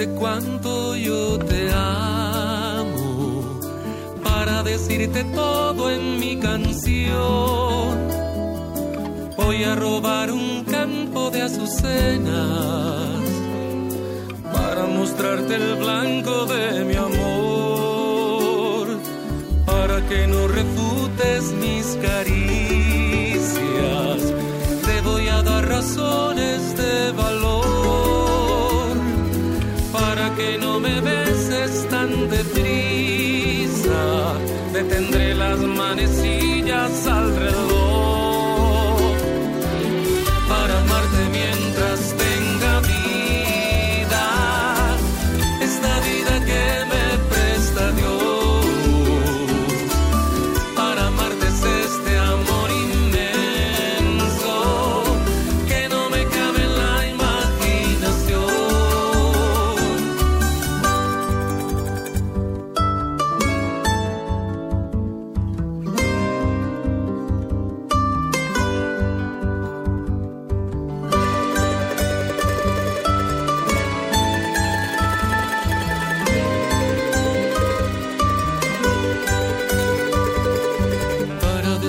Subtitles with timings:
[0.00, 3.42] decirte cuánto yo te amo,
[4.22, 8.08] para decirte todo en mi canción.
[9.36, 13.20] Voy a robar un campo de azucenas
[14.52, 18.86] para mostrarte el blanco de mi amor,
[19.66, 23.52] para que no refutes mis caricias.
[24.86, 27.59] Te voy a dar razones de valor
[30.10, 34.02] para que no me beses tan deprisa.
[34.72, 37.29] Detendré las manecillas al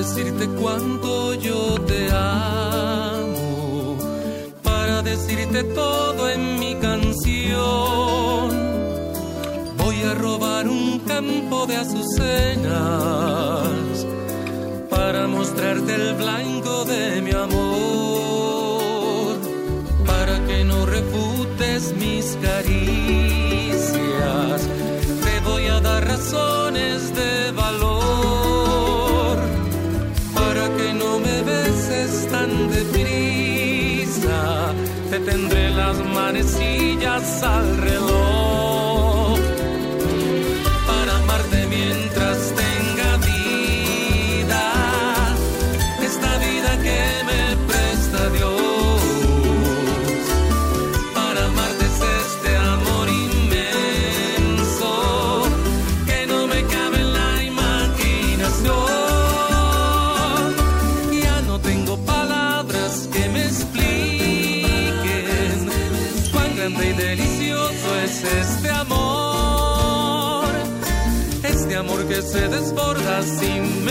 [0.00, 3.98] decirte cuánto yo te amo,
[4.62, 8.48] para decirte todo en mi canción.
[9.76, 12.70] Voy a robar un campo de azucenas
[14.88, 19.36] para mostrarte el blanco de mi amor,
[20.06, 22.99] para que no refutes mis caricias.
[36.40, 38.39] Manecillas al reloj
[66.60, 70.44] grande y delicioso es este amor.
[71.42, 73.84] Este amor que se desborda sin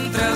[0.00, 0.29] encontrar.